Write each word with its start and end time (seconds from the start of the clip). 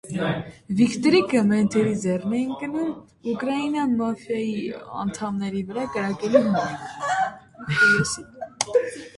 Վիկտորը 0.77 1.17
ոստիկանության 1.23 1.91
ձեռքն 2.05 2.33
է 2.37 2.39
ընկնում 2.53 2.89
ուկրաինական 3.33 3.93
մաֆիայի 3.99 4.57
անդամների 5.03 5.63
վրա 5.69 5.85
կրակելու 5.97 6.43
համար։ 6.47 6.89